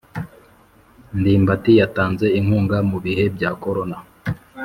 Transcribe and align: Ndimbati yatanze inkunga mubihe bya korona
Ndimbati 1.19 1.71
yatanze 1.81 2.25
inkunga 2.39 2.77
mubihe 2.89 3.23
bya 3.35 3.49
korona 3.63 3.97